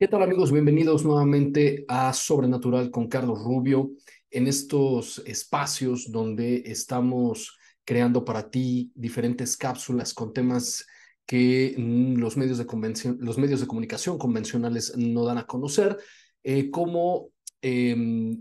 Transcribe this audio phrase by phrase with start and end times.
[0.00, 0.52] ¿Qué tal amigos?
[0.52, 3.90] Bienvenidos nuevamente a Sobrenatural con Carlos Rubio,
[4.30, 10.86] en estos espacios donde estamos creando para ti diferentes cápsulas con temas
[11.26, 11.74] que
[12.16, 15.98] los medios de, convención, los medios de comunicación convencionales no dan a conocer,
[16.44, 17.90] eh, como eh,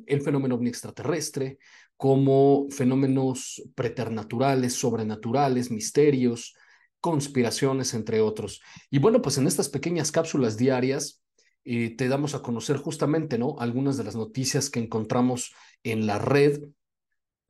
[0.06, 1.58] el fenómeno extraterrestre,
[1.96, 6.54] como fenómenos preternaturales, sobrenaturales, misterios,
[7.00, 8.62] conspiraciones, entre otros.
[8.92, 11.24] Y bueno, pues en estas pequeñas cápsulas diarias,
[11.68, 13.58] eh, te damos a conocer justamente, ¿no?
[13.60, 16.64] Algunas de las noticias que encontramos en la red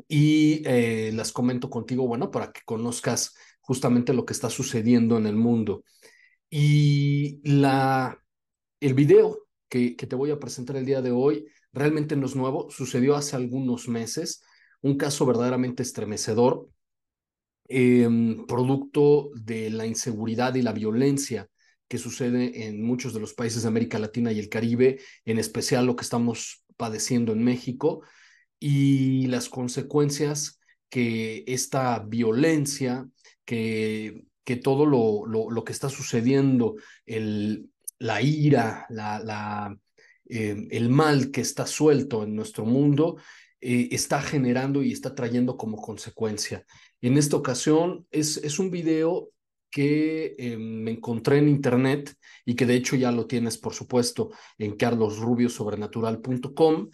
[0.07, 5.27] y eh, las comento contigo, bueno, para que conozcas justamente lo que está sucediendo en
[5.27, 5.83] el mundo.
[6.49, 8.17] Y la,
[8.79, 12.35] el video que, que te voy a presentar el día de hoy realmente no es
[12.35, 14.41] nuevo, sucedió hace algunos meses,
[14.81, 16.69] un caso verdaderamente estremecedor,
[17.67, 21.47] em, producto de la inseguridad y la violencia
[21.87, 25.85] que sucede en muchos de los países de América Latina y el Caribe, en especial
[25.85, 28.03] lo que estamos padeciendo en México,
[28.59, 30.59] y las consecuencias
[30.89, 33.07] que esta violencia,
[33.45, 36.75] que, que todo lo, lo, lo que está sucediendo,
[37.05, 39.77] el, la ira, la, la,
[40.29, 43.17] eh, el mal que está suelto en nuestro mundo,
[43.61, 46.65] eh, está generando y está trayendo como consecuencia.
[47.01, 49.29] En esta ocasión es, es un video
[49.69, 54.31] que eh, me encontré en internet y que de hecho ya lo tienes, por supuesto,
[54.57, 56.89] en carlosrubiosobrenatural.com.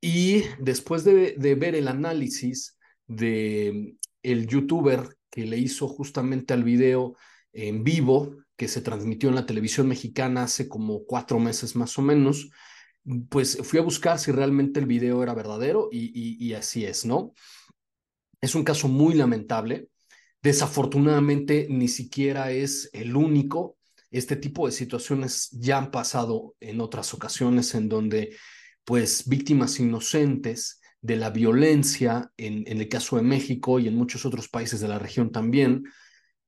[0.00, 7.16] Y después de, ver el análisis de el youtuber que le hizo justamente al video
[7.52, 12.02] en vivo, que se transmitió en la televisión mexicana hace como cuatro meses más o
[12.02, 12.50] menos,
[13.28, 17.32] pues fui a buscar si realmente el video era verdadero y así es, ¿no?
[18.40, 19.88] Es un caso muy lamentable
[20.42, 23.76] Desafortunadamente, ni siquiera es el único.
[24.10, 28.36] Este tipo de situaciones ya han pasado en otras ocasiones en donde,
[28.84, 34.48] pues, víctimas inocentes de la violencia, en, el caso de México y en muchos otros
[34.48, 35.84] países de la región también,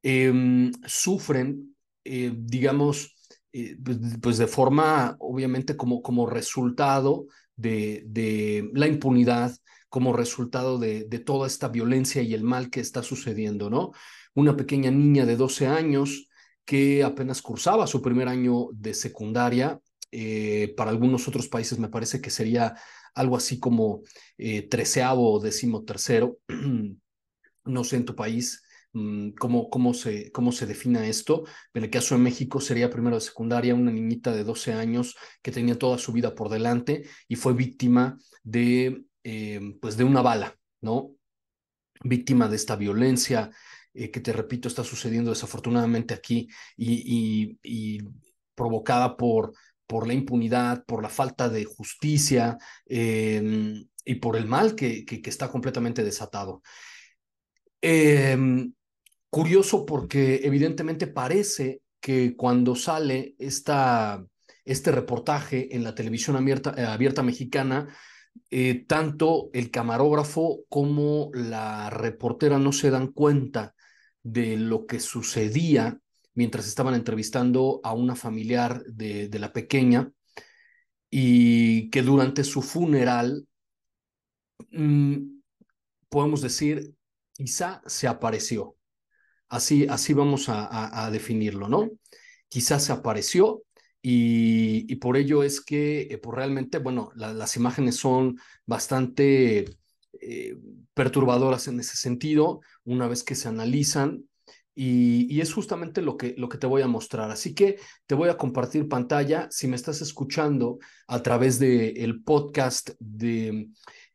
[0.03, 3.15] eh, sufren, eh, digamos,
[3.53, 7.27] eh, pues, pues, de forma, obviamente, como, como resultado
[7.57, 9.53] de, de la impunidad,
[9.91, 13.91] como resultado de, toda esta violencia y el mal que está sucediendo, ¿no?
[14.35, 16.29] Una pequeña niña de 12 años
[16.65, 19.81] que apenas cursaba su primer año de secundaria,
[20.13, 22.77] eh, para algunos otros países me parece que sería
[23.15, 24.03] algo así como
[24.39, 26.39] eh, treceavo o decimotercero,
[27.65, 28.63] no sé en tu país,
[28.93, 31.45] mm, Cómo, cómo, se, cómo se defina esto.
[31.75, 35.51] En el caso de México sería primero de secundaria, una niñita de 12 años que
[35.51, 40.57] tenía toda su vida por delante y fue víctima de eh, pues de una bala,
[40.81, 41.13] ¿no?
[42.03, 43.51] Víctima de esta violencia
[43.93, 47.99] eh, que te repito está sucediendo desafortunadamente aquí y,
[48.55, 49.55] provocada por,
[49.87, 55.23] por la impunidad, por la falta de justicia eh, y por el mal que, que,
[55.23, 56.63] que está completamente desatado.
[57.81, 58.37] Eh,
[59.31, 64.25] curioso porque evidentemente parece que cuando sale esta,
[64.65, 67.89] este reportaje en la televisión abierta, abierta mexicana,
[68.51, 73.75] eh, tanto el camarógrafo como la reportera no se dan cuenta
[74.23, 75.99] de lo que sucedía
[76.35, 80.11] mientras estaban entrevistando a una familiar de, la pequeña
[81.11, 83.47] y que durante su funeral,
[84.71, 85.41] mmm,
[86.09, 86.93] podemos decir,
[87.33, 88.77] quizá se apareció.
[89.49, 91.91] Así, así vamos a, a definirlo, ¿no?
[92.49, 93.65] Quizá se apareció
[94.03, 99.77] y, por ello es que eh, pues realmente, bueno, las imágenes son bastante
[100.21, 100.57] eh,
[100.95, 104.25] perturbadoras en ese sentido, una vez que se analizan.
[104.75, 107.31] Y, es justamente lo que, lo que te voy a mostrar.
[107.31, 109.49] Así que te voy a compartir pantalla.
[109.51, 113.69] Si me estás escuchando a través del el podcast de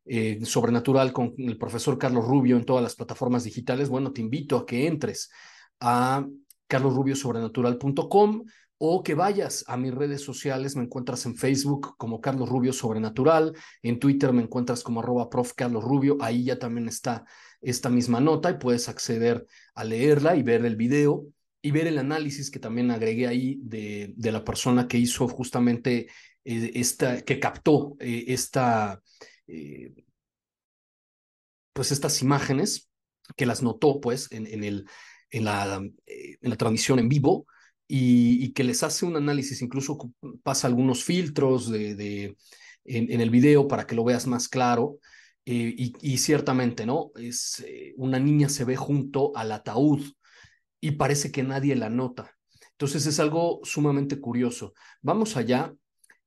[0.06, 4.58] eh, Sobrenatural con el profesor Carlos Rubio en todas las plataformas digitales, bueno, te invito
[4.58, 5.30] a que entres
[5.80, 6.26] a
[6.68, 8.46] carlosrubiosobrenatural.com
[8.78, 13.54] o que vayas a mis redes sociales, me encuentras en Facebook como Carlos Rubio Sobrenatural,
[13.82, 17.26] en Twitter me encuentras como arroba prof Carlos Rubio, ahí ya también está
[17.62, 21.26] esta misma nota y puedes acceder a leerla y ver el video
[21.62, 26.08] y ver el análisis que también agregué ahí de, de la persona que hizo justamente
[26.44, 29.02] eh, esta, que captó eh, esta,
[29.48, 29.94] eh,
[31.74, 32.92] pues estas imágenes,
[33.36, 34.88] que las notó pues en, en, el,
[35.32, 37.48] en, la, en la transmisión en vivo
[37.88, 39.98] y, que les hace un análisis, incluso
[40.44, 42.36] pasa algunos filtros de,
[42.84, 45.00] en, el video para que lo veas más claro.
[45.48, 47.12] Eh, y, ciertamente, ¿no?
[47.16, 50.02] Es, eh, una niña se ve junto al ataúd
[50.82, 52.36] y parece que nadie la nota.
[52.72, 54.74] Entonces es algo sumamente curioso.
[55.02, 55.74] Vamos allá.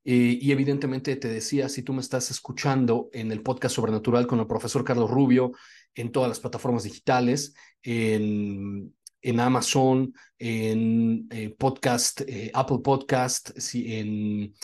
[0.05, 4.41] Eh, y evidentemente te decía, si tú me estás escuchando en el podcast Sobrenatural con
[4.41, 5.53] el profesor Carlos Rubio,
[5.95, 7.53] en todas las plataformas digitales,
[7.83, 14.55] en en Amazon, en eh, podcast, eh, Apple Podcast, en,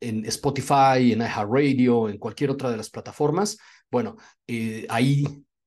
[0.00, 3.58] en Spotify, en iHeartRadio, en cualquier otra de las plataformas.
[3.90, 5.24] Bueno, eh, ahí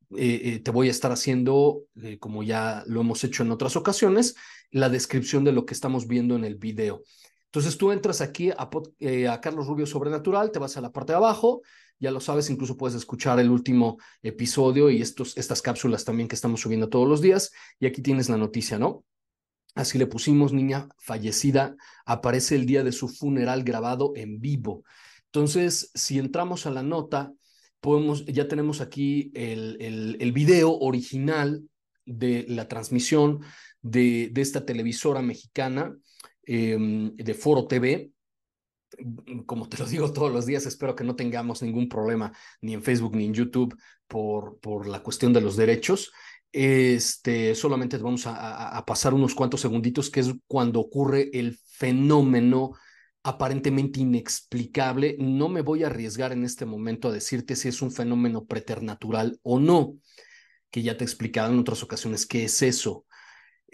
[0.09, 1.83] te voy a estar haciendo,
[2.19, 4.35] como ya lo hemos hecho en otras ocasiones,
[4.71, 7.01] la descripción de lo que estamos viendo en el video.
[7.55, 8.69] Entonces tú entras aquí a,
[9.31, 11.61] a Carlos Rubio Sobrenatural, te vas a la parte de abajo,
[11.97, 16.35] ya lo sabes, incluso puedes escuchar el último episodio y estos, estas cápsulas también que
[16.35, 17.53] estamos subiendo todos los días.
[17.79, 19.05] Y aquí tienes la noticia, ¿no?
[19.73, 24.83] Así le pusimos, niña fallecida, aparece el día de su funeral grabado en vivo.
[25.27, 27.31] Entonces, si entramos a la nota,
[27.79, 31.63] podemos, ya tenemos aquí el, el, el video original
[32.05, 33.39] de la transmisión
[33.81, 35.95] de, de esta televisora mexicana
[36.45, 38.11] em, de Foro TV,
[39.45, 42.31] como te lo digo todos los días, espero que no tengamos ningún problema
[42.61, 43.75] ni en Facebook ni en YouTube
[44.07, 46.11] por, por la cuestión de los derechos.
[46.51, 52.73] Este, solamente vamos a, a, pasar unos cuantos segunditos, que es cuando ocurre el fenómeno
[53.23, 55.17] aparentemente inexplicable.
[55.19, 59.37] No me voy a arriesgar en este momento a decirte si es un fenómeno preternatural
[59.43, 59.97] o no,
[60.71, 63.05] que ya te he explicado en otras ocasiones qué es eso.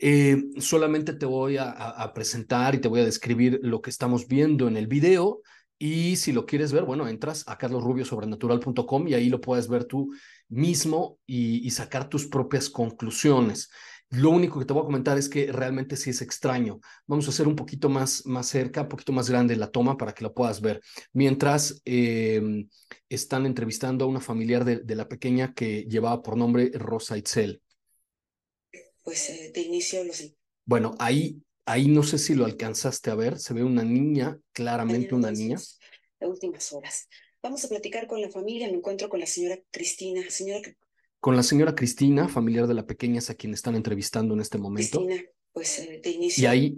[0.04, 4.68] Eh, solamente te voy a, presentar y te voy a describir lo que estamos viendo
[4.68, 5.42] en el video.
[5.78, 10.12] Y si lo quieres ver, bueno, entras a carlosrubiosobrenatural.com y ahí lo puedes ver tú
[10.50, 13.70] mismo y, sacar tus propias conclusiones.
[14.10, 16.80] Lo único que te voy a comentar es que realmente sí es extraño.
[17.06, 20.14] Vamos a hacer un poquito más, más cerca, un poquito más grande la toma para
[20.14, 20.82] que lo puedas ver.
[21.14, 22.68] Mientras em,
[23.08, 27.62] están entrevistando a una familiar de, de, la pequeña que llevaba por nombre Rosa Itzel
[29.04, 30.34] pues eh, de inicio los...
[30.66, 35.16] Bueno, ahí, ahí no sé si lo alcanzaste a ver, se ve una niña, claramente
[35.16, 35.58] una niña.
[36.20, 37.08] Las últimas horas.
[37.42, 40.22] Vamos a platicar con la familia, me encuentro con la señora Cristina.
[40.30, 40.62] Señora...
[41.20, 44.58] Con la señora Cristina, familiar de la pequeña, es a quien están entrevistando en este
[44.58, 45.06] momento.
[45.06, 46.44] Cristina, pues eh, de inicio...
[46.44, 46.78] Y ahí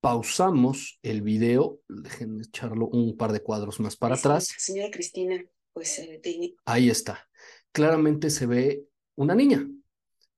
[0.00, 4.54] pausamos el video, déjenme echarlo un par de cuadros más para atrás.
[4.58, 5.42] Señora Cristina,
[5.72, 7.28] pues eh, de Ahí está.
[7.72, 8.84] Claramente se ve
[9.16, 9.68] una niña,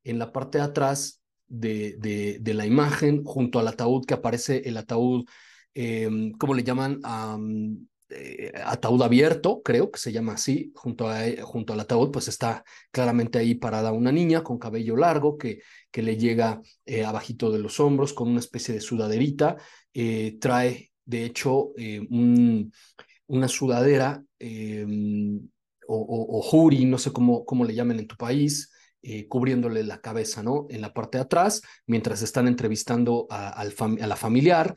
[0.08, 4.76] en la parte de atrás de, de, la imagen, junto al ataúd que aparece el
[4.76, 5.26] ataúd,
[5.74, 7.00] eh, ¿cómo le llaman?
[8.10, 12.64] Eh, ataúd abierto, creo que se llama así, junto, a, junto al ataúd, pues está
[12.90, 15.60] claramente ahí parada una niña con cabello largo que,
[15.90, 19.56] que le llega eh, abajito de los hombros con una especie de sudaderita.
[19.92, 21.72] Eh, trae, de hecho,
[22.08, 22.72] un,
[23.26, 24.22] una sudadera
[25.86, 28.70] o, o, o, juri, no sé cómo, cómo le llaman en tu país,
[29.02, 30.66] eh, cubriéndole la cabeza, ¿no?
[30.70, 34.74] En la parte de atrás, mientras están entrevistando a, la familiar.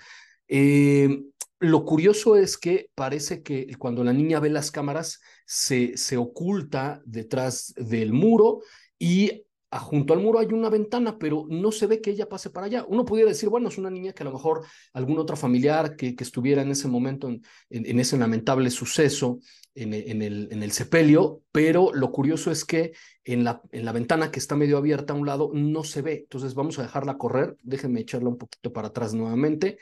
[0.48, 1.24] Eh,
[1.60, 7.01] lo curioso es que parece que cuando la niña ve las cámaras, se, se oculta
[7.06, 8.62] detrás del muro
[8.98, 9.44] y
[9.80, 12.86] junto al muro hay una ventana, pero no se ve que ella pase para allá.
[12.88, 16.13] Uno pudiera decir, bueno, es una niña que a lo mejor algún otro familiar que,
[16.16, 19.40] que estuviera en ese momento, en, en, ese lamentable suceso,
[19.74, 22.92] en, en, el, en el sepelio, pero lo curioso es que
[23.24, 26.13] en la, en la ventana que está medio abierta a un lado no se ve.
[26.24, 27.56] Entonces vamos a dejarla correr.
[27.63, 29.78] Déjenme echarla un poquito para atrás nuevamente.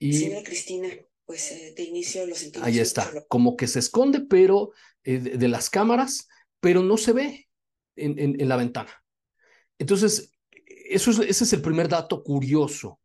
[0.00, 0.14] Y...
[0.14, 0.88] Señora Cristina,
[1.24, 2.66] pues eh, de inicio lo sentimos.
[2.66, 4.72] Ahí está, como que se esconde, pero
[5.04, 6.26] eh, de, de, las cámaras,
[6.58, 7.48] pero no se ve
[7.94, 8.90] en, en, en la ventana.
[9.78, 10.32] Entonces,
[10.90, 13.00] eso es, ese es el primer dato curioso.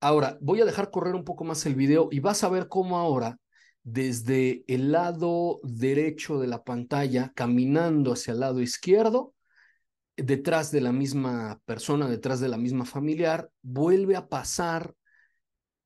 [0.00, 2.98] Ahora, voy a dejar correr un poco más el video y vas a ver cómo
[2.98, 3.38] ahora,
[3.82, 9.34] desde el lado derecho de la pantalla, caminando hacia el lado izquierdo,
[10.16, 14.94] detrás de la misma persona, detrás de la misma familiar, vuelve a pasar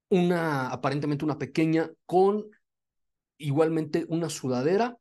[0.08, 2.46] una, aparentemente una pequeña, con
[3.36, 4.96] igualmente una sudadera,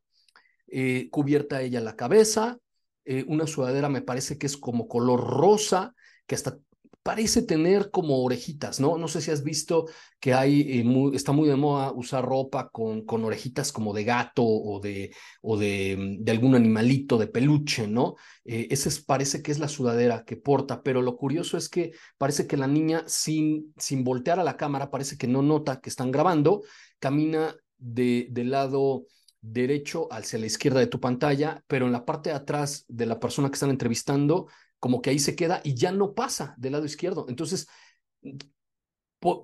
[0.66, 2.58] eh, cubierta ella la cabeza,
[3.04, 5.94] eh, una sudadera me parece que es como color rosa,
[6.26, 6.58] que hasta
[7.04, 8.96] parece tener como orejitas, ¿no?
[8.96, 9.84] No sé si has visto
[10.18, 14.42] que hay, eh, está muy de moda usar ropa con, con orejitas como de gato
[14.42, 18.14] o de, o de, mm, de algún animalito de peluche, ¿no?
[18.46, 22.46] Eh, ese parece que es la sudadera que porta, pero lo curioso es que parece
[22.46, 26.10] que la niña sin, sin voltear a la cámara, parece que no nota que están
[26.10, 26.62] grabando,
[26.98, 29.04] camina de, del lado
[29.44, 33.20] derecho hacia la izquierda de tu pantalla, pero en la parte de atrás de la
[33.20, 34.48] persona que están entrevistando
[34.80, 37.26] como que ahí se queda y ya no pasa del lado izquierdo.
[37.28, 37.66] Entonces,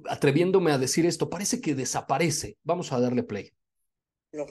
[0.09, 2.57] atreviéndome a decir esto, parece que desaparece.
[2.63, 3.53] Vamos a darle play.
[4.33, 4.47] Lo,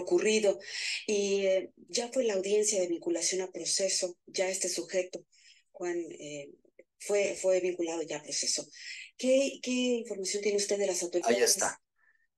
[0.00, 0.58] ocurrido.
[1.06, 5.24] Y eh, ya fue la audiencia de vinculación a proceso, ya este sujeto,
[5.70, 6.50] Juan, eh,
[6.98, 8.66] fue, fue vinculado ya a proceso.
[9.16, 11.36] ¿Qué, ¿Qué información tiene usted de las autoridades?
[11.36, 11.80] Ahí está.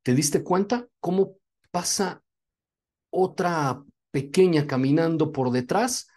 [0.03, 1.39] ¿Te diste cuenta cómo
[1.71, 2.24] pasa
[3.15, 6.09] otra pequeña caminando por detrás?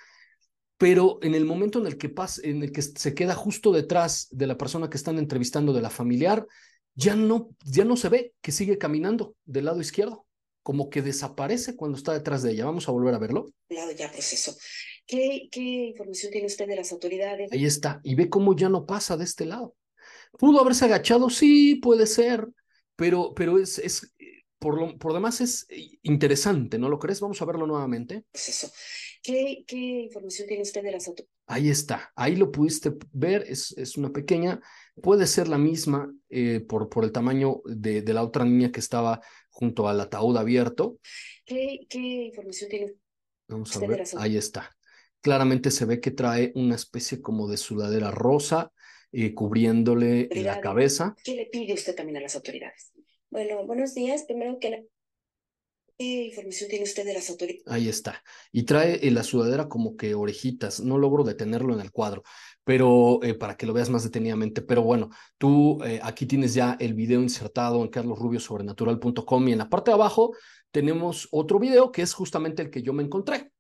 [0.78, 4.28] pero en el momento en el que pasa, en el que se queda justo detrás
[4.32, 6.46] de la persona que están entrevistando de la familiar,
[6.94, 10.26] ya no, ya no se ve que sigue caminando del lado izquierdo,
[10.62, 12.66] como que desaparece cuando está detrás de ella.
[12.66, 13.48] Vamos a volver a verlo.
[13.70, 14.56] Lado ya proceso.
[15.06, 17.52] ¿Qué, ¿Qué información tiene usted de las autoridades?
[17.52, 19.76] Ahí está, y ve cómo ya no pasa de este lado.
[20.38, 21.30] ¿Pudo haberse agachado?
[21.30, 22.48] Sí, puede ser,
[22.96, 24.12] pero, pero es, es
[24.60, 25.68] por, lo, por demás es
[26.04, 27.20] interesante, ¿no lo crees?
[27.22, 28.24] Vamos a verlo nuevamente.
[28.32, 28.72] Proceso.
[29.24, 31.36] ¿Qué, información tiene usted de las autoridades?
[31.48, 34.62] Ahí está, ahí lo pudiste ver, es, es una pequeña,
[35.02, 38.80] puede ser la misma eh, por, por el tamaño de, de, la otra niña que
[38.80, 41.00] estaba junto al ataúd abierto.
[41.46, 42.94] ¿Qué, qué información tiene
[43.48, 44.76] Vamos a ver, ahí está.
[45.22, 48.72] Claramente se ve que trae una especie como de sudadera rosa
[49.12, 51.16] eh, cubriéndole la cabeza.
[51.24, 52.92] ¿Qué le pide usted también a las autoridades?
[53.30, 54.24] Bueno, buenos días.
[54.24, 54.78] Primero que la
[55.98, 57.64] ¿Qué información tiene usted de las autoridades?
[57.68, 58.24] Ahí está.
[58.52, 60.80] Y trae la sudadera como que orejitas.
[60.80, 62.22] No logro detenerlo en el cuadro,
[62.64, 64.62] pero eh, para que lo veas más detenidamente.
[64.62, 69.70] Pero bueno, tú eh, aquí tienes ya el video insertado en carlosrubiosobrenatural.com y en la
[69.70, 70.36] parte de abajo
[70.70, 73.52] tenemos otro video que es justamente el que yo me encontré,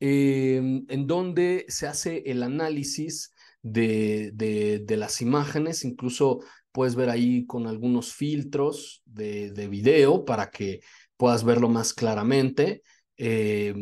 [0.00, 6.40] em, en donde se hace el análisis de, de, de las imágenes, incluso
[6.72, 10.80] puedes ver ahí con algunos filtros de, de video para que
[11.16, 12.82] puedas verlo más claramente
[13.16, 13.74] eh,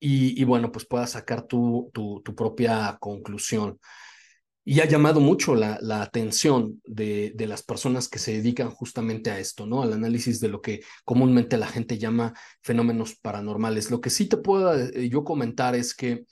[0.00, 3.78] y, bueno, pues puedas sacar tu, tu, propia conclusión.
[4.64, 9.30] Y ha llamado mucho la, la atención de, de, las personas que se dedican justamente
[9.30, 9.82] a esto, ¿no?
[9.82, 13.90] Al análisis de lo que comúnmente la gente llama fenómenos paranormales.
[13.90, 16.24] Lo que sí te puedo eh, yo comentar es que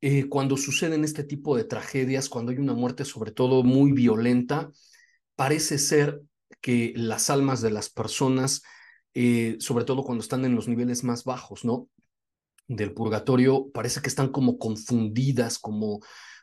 [0.00, 4.70] eh, cuando suceden este tipo de tragedias, cuando hay una muerte sobre todo muy violenta,
[5.36, 6.22] parece ser
[6.60, 8.62] que las almas de las personas
[9.14, 11.88] eh, sobre todo cuando están en los niveles más bajos, ¿no?
[12.66, 16.00] Del purgatorio, parece que están como confundidas, como,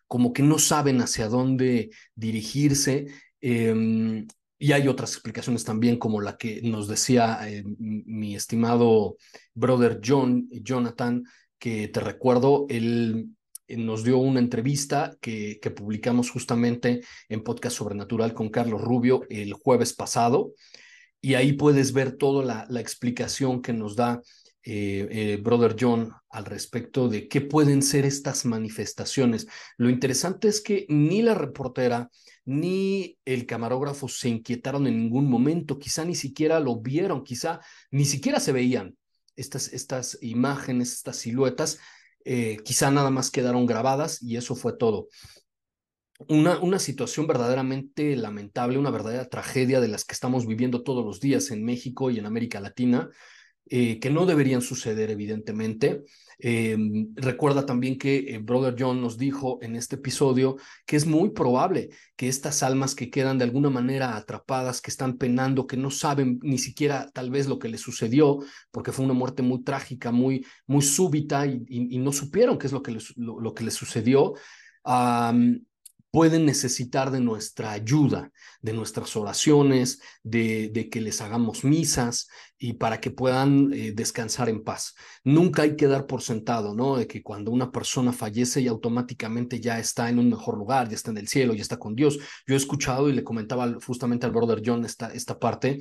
[0.07, 3.07] como que no saben hacia dónde dirigirse.
[3.41, 4.25] Em,
[4.57, 9.17] y hay otras explicaciones también, como la que nos decía eh, mi estimado
[9.53, 11.23] brother John, Jonathan,
[11.59, 13.31] que te recuerdo, él
[13.77, 19.93] nos dio una entrevista que, publicamos justamente en Podcast Sobrenatural con Carlos Rubio el jueves
[19.93, 20.53] pasado
[21.21, 24.21] y ahí puedes ver toda la, la explicación que nos da
[24.63, 29.47] eh, eh, Brother John al respecto de qué pueden ser estas manifestaciones.
[29.77, 32.11] Lo interesante es que ni la reportera
[32.45, 37.59] ni el camarógrafo se inquietaron en ningún momento, quizá ni siquiera lo vieron, quizá
[37.89, 38.95] ni siquiera se veían
[39.35, 41.79] estas, estas imágenes, estas siluetas,
[42.25, 45.07] eh, quizá nada más quedaron grabadas y eso fue todo.
[46.27, 51.19] Una, una situación verdaderamente lamentable, una verdadera tragedia de las que estamos viviendo todos los
[51.19, 53.09] días en México y en América Latina,
[53.73, 56.03] eh, que no deberían suceder, evidentemente.
[56.39, 56.75] Eh,
[57.15, 61.87] recuerda también que eh, Brother John nos dijo en este episodio que es muy probable
[62.17, 66.37] que estas almas que quedan de alguna manera atrapadas, que están penando, que no saben
[66.43, 68.39] ni siquiera tal vez lo que les sucedió,
[68.71, 72.83] porque fue una muerte muy trágica, muy, muy súbita y, no supieron qué es lo
[72.83, 74.33] que les, lo que les sucedió
[76.11, 82.27] pueden necesitar de nuestra ayuda, de nuestras oraciones, de, que les hagamos misas
[82.57, 84.93] y para que puedan eh, descansar en paz.
[85.23, 86.97] Nunca hay que dar por sentado, ¿no?
[86.97, 90.95] De que cuando una persona fallece y automáticamente ya está en un mejor lugar, ya
[90.95, 92.19] está en el cielo, ya está con Dios.
[92.45, 95.79] Yo he escuchado y le comentaba justamente al brother John esta, esta parte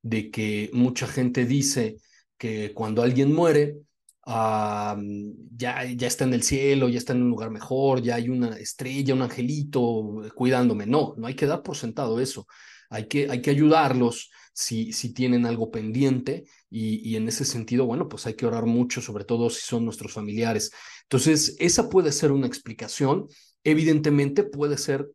[0.00, 1.96] de que mucha gente dice
[2.38, 3.76] que cuando alguien muere,
[4.26, 8.56] ya, ya está en el cielo, ya está en un lugar mejor, ya hay una
[8.58, 10.86] estrella, un angelito cuidándome.
[10.86, 12.46] No, no hay que dar por sentado eso.
[12.90, 17.86] Hay que, hay que ayudarlos si, si tienen algo pendiente y, y en ese sentido,
[17.86, 20.70] bueno, pues hay que orar mucho, sobre todo si son nuestros familiares.
[21.04, 23.26] Entonces, esa puede ser una explicación.
[23.64, 25.08] Evidentemente puede ser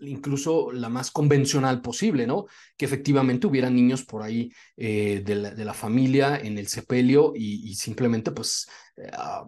[0.00, 2.46] incluso la más convencional posible, ¿no?
[2.76, 8.32] Que efectivamente hubiera niños por ahí eh, de, la, familia en el sepelio y, simplemente
[8.32, 9.46] pues, eh, ah,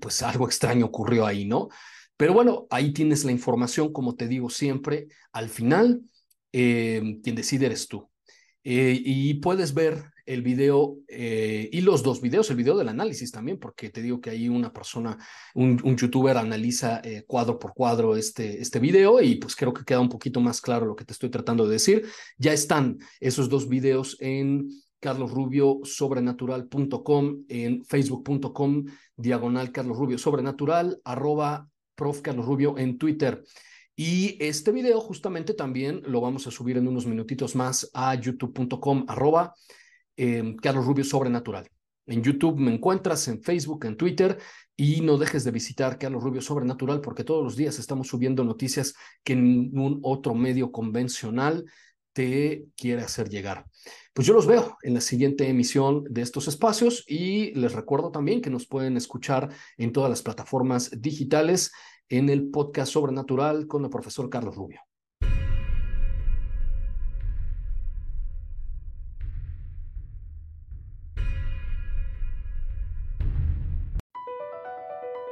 [0.00, 1.68] pues algo extraño ocurrió ahí, ¿no?
[2.16, 6.02] Pero bueno, ahí tienes la información, como te digo siempre, al final,
[6.52, 8.08] eh, quien decide eres tú.
[8.62, 13.58] y puedes ver el video eh, y los dos videos, el video del análisis también,
[13.58, 15.16] porque te digo que ahí una persona,
[15.54, 20.00] un, youtuber analiza eh, cuadro por cuadro este, este video y pues creo que queda
[20.00, 22.06] un poquito más claro lo que te estoy tratando de decir.
[22.38, 24.68] Ya están esos dos videos en
[25.00, 28.84] carlosrubiosobrenatural.com, en facebook.com,
[29.16, 29.98] diagonal Carlos
[31.04, 33.44] arroba prof Carlos Rubio en Twitter.
[33.96, 39.04] Y este video justamente también lo vamos a subir en unos minutitos más a youtube.com,
[39.06, 39.54] arroba
[40.16, 41.68] Em, Carlos Rubio Sobrenatural.
[42.06, 44.38] En YouTube me encuentras, en Facebook, en Twitter
[44.76, 48.94] y no dejes de visitar Carlos Rubio Sobrenatural porque todos los días estamos subiendo noticias
[49.22, 51.64] que ningún otro medio convencional
[52.12, 53.64] te quiere hacer llegar.
[54.12, 58.40] Pues yo los veo en la siguiente emisión de estos espacios y les recuerdo también
[58.40, 61.72] que nos pueden escuchar en todas las plataformas digitales
[62.08, 64.80] en el podcast Sobrenatural con el profesor Carlos Rubio.